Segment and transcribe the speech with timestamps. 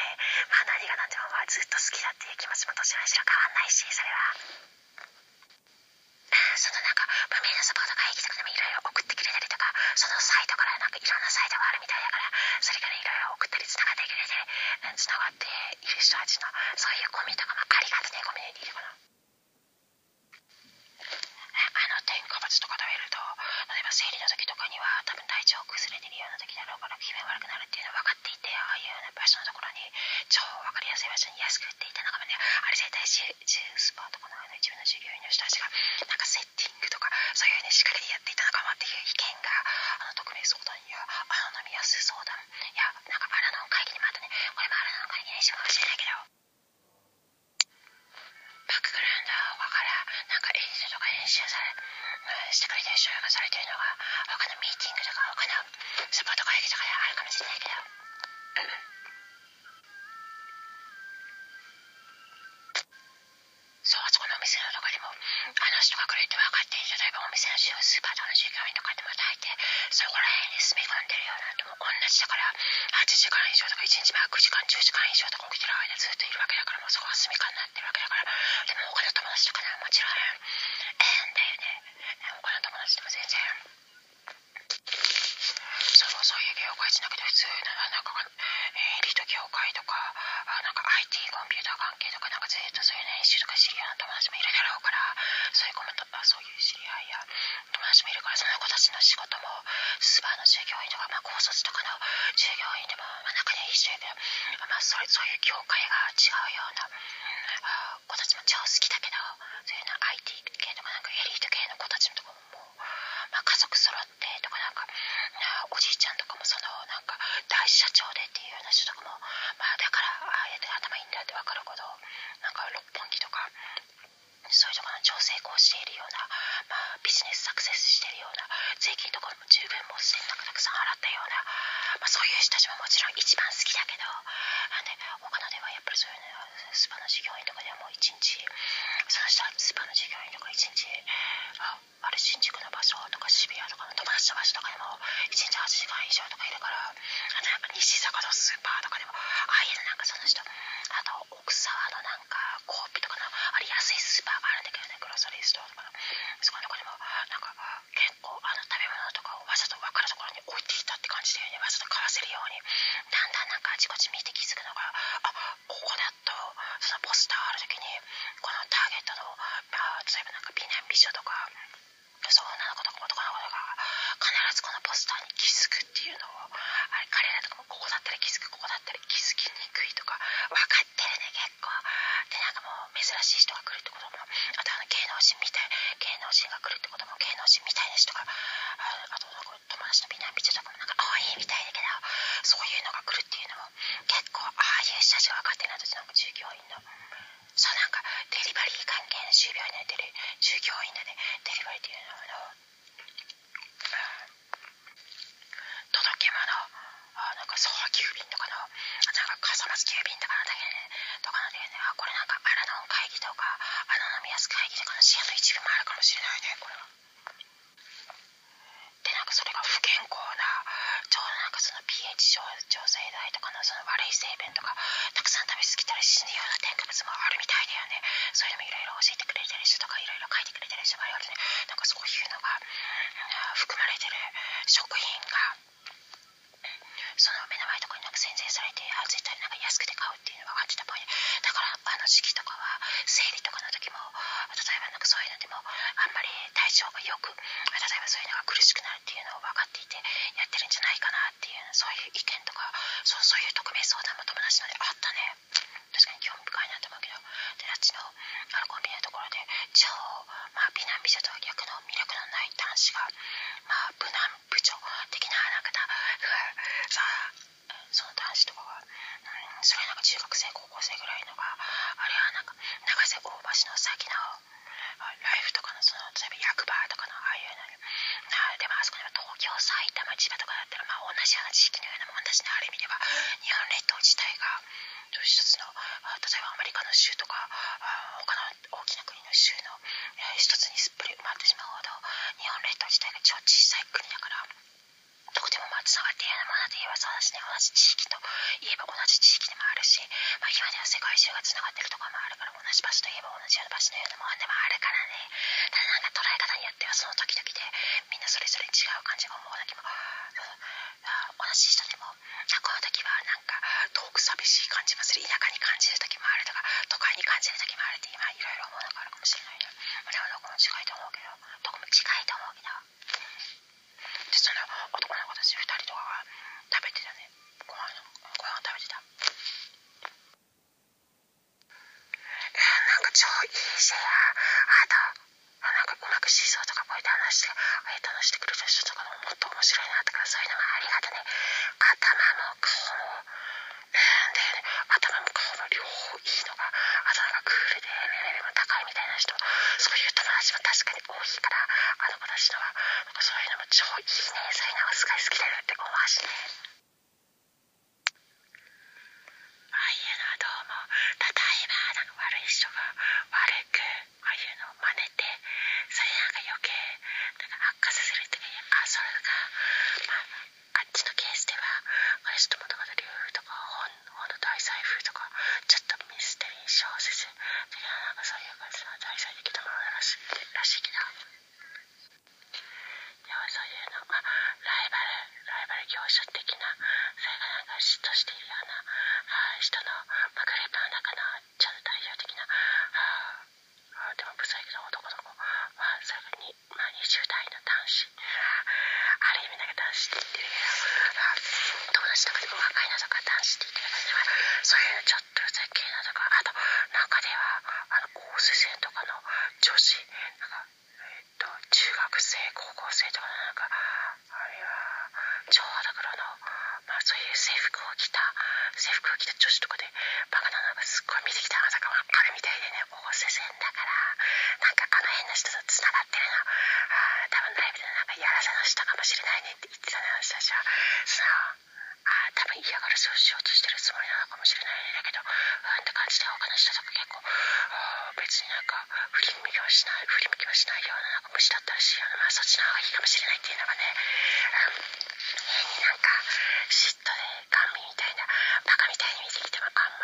[0.00, 4.00] 何が何でもまずっと好きだっていう気持ちも年ちらしろ変わんないしそ
[4.48, 4.49] れは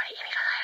[0.09, 0.56] 意味がない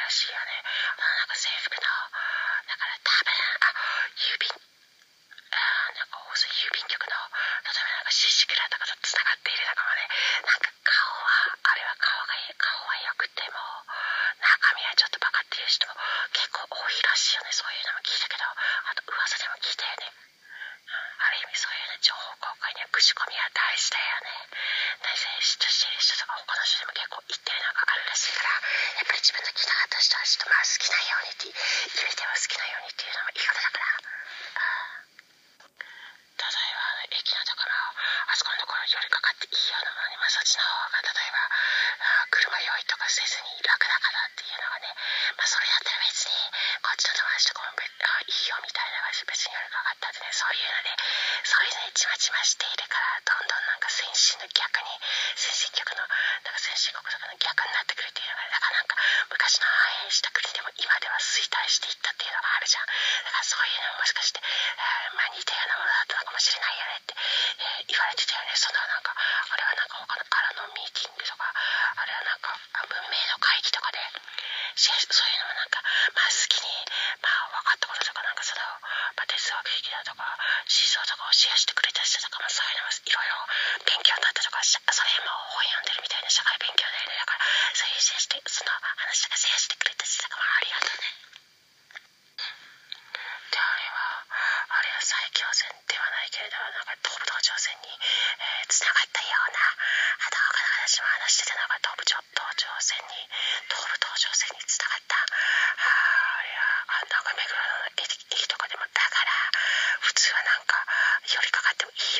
[111.72, 112.11] had to eat.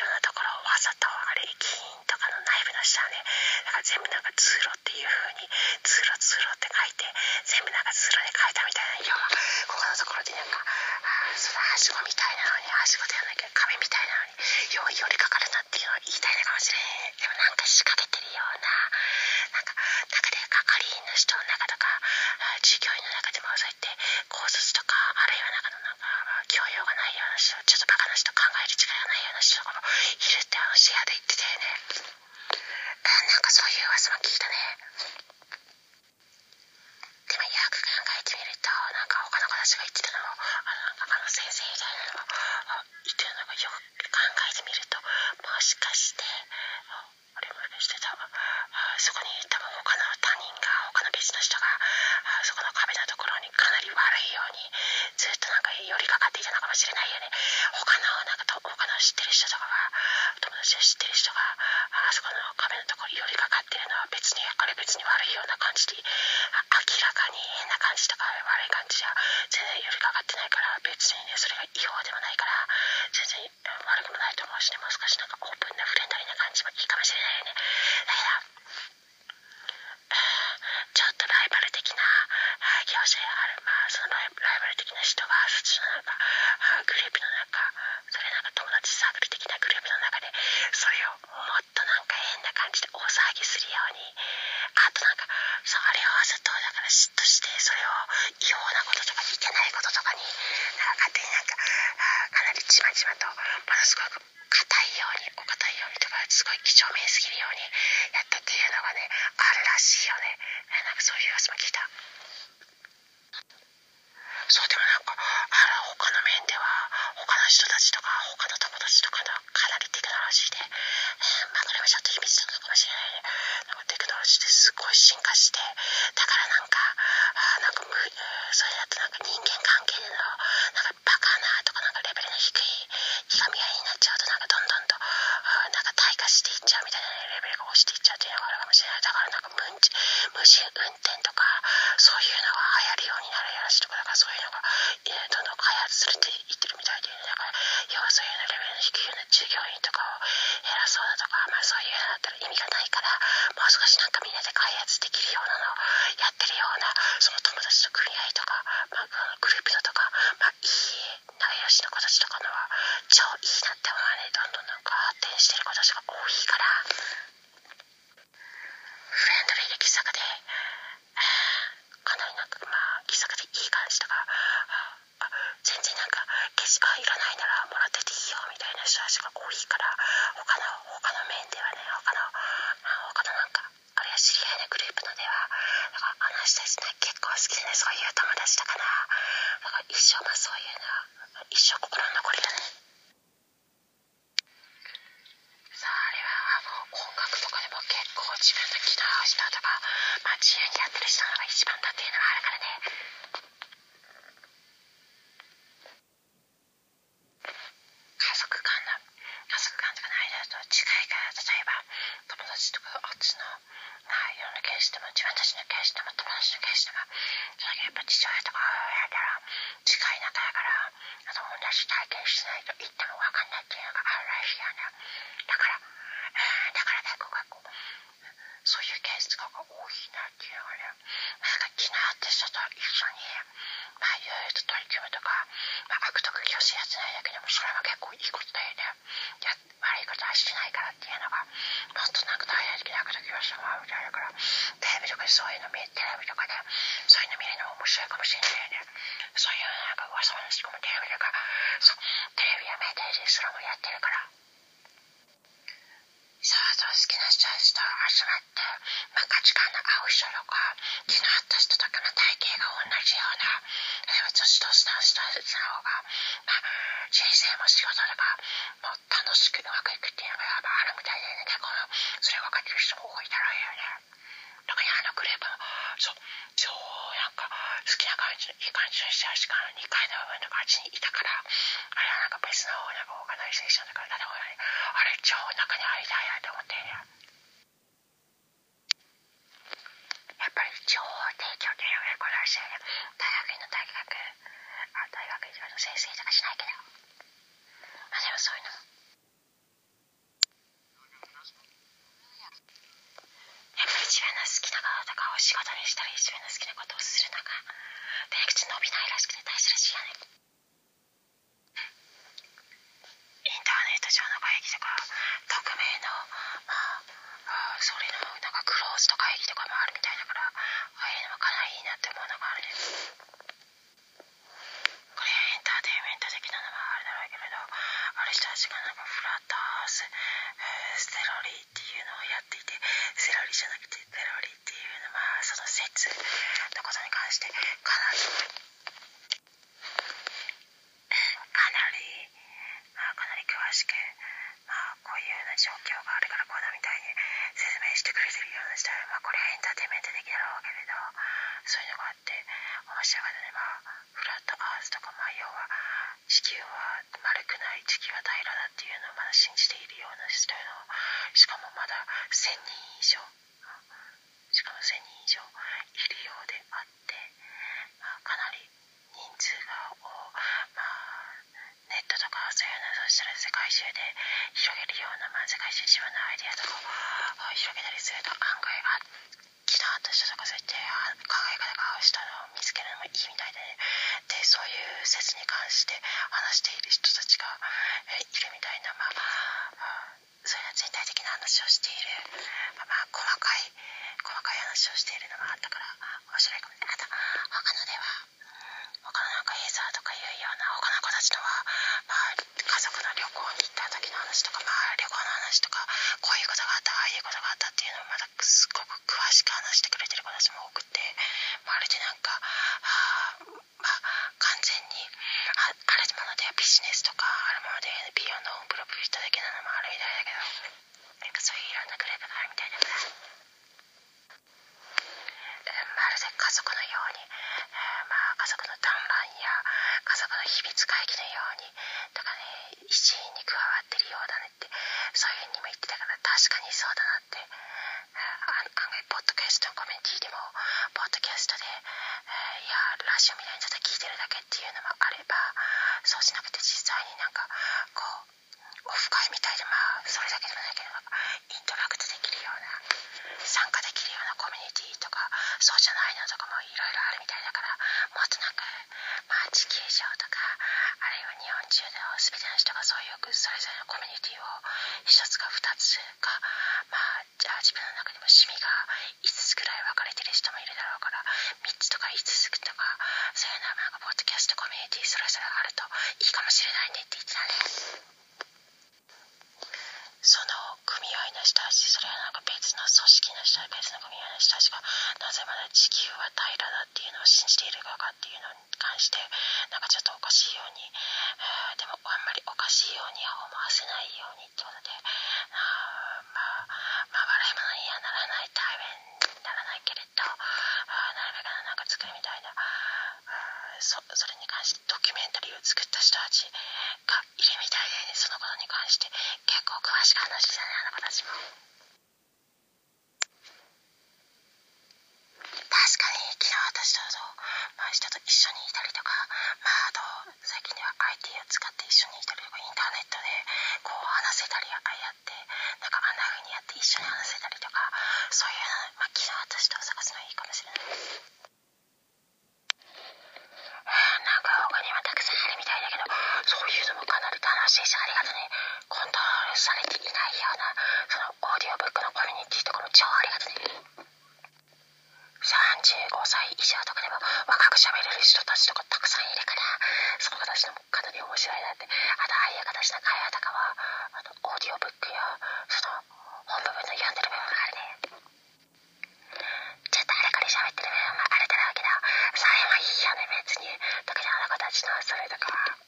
[565.33, 565.82] นะคะ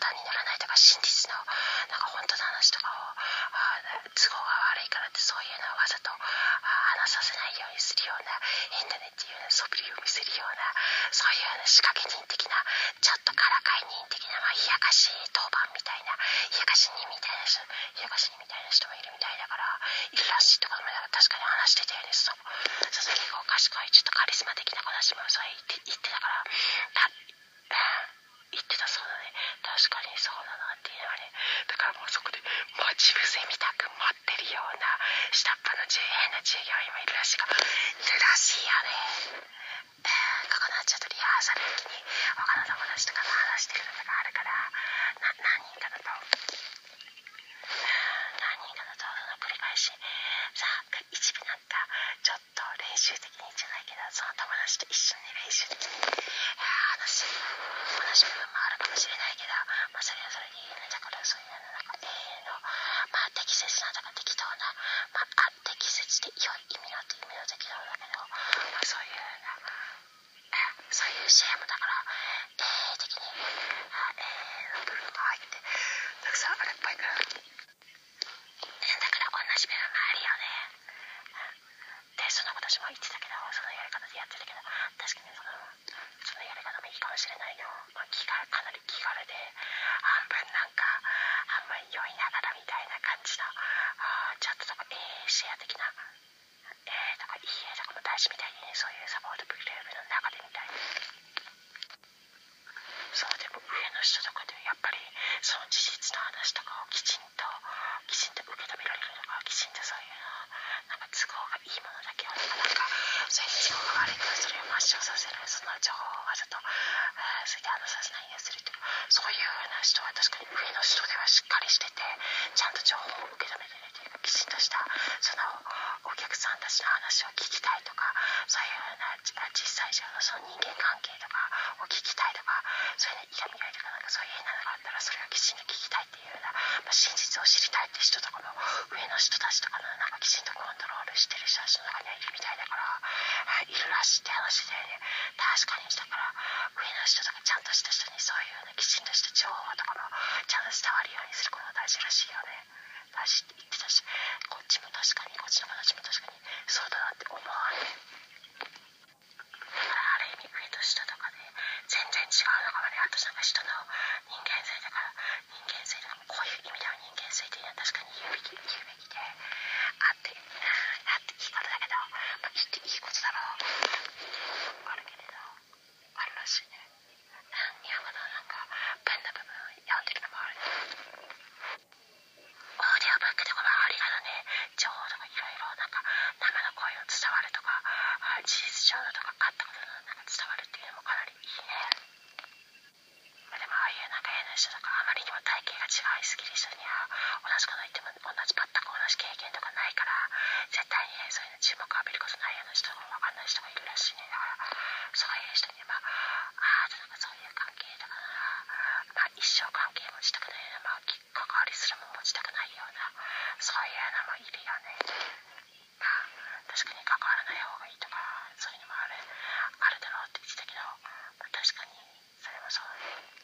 [0.00, 1.10] 談にならないとか信じ